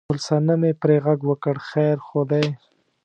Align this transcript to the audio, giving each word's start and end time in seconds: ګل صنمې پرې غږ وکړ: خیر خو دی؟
ګل 0.09 0.19
صنمې 0.27 0.71
پرې 0.81 0.97
غږ 1.05 1.19
وکړ: 1.27 1.55
خیر 1.69 1.97
خو 2.07 2.19
دی؟ 2.29 2.45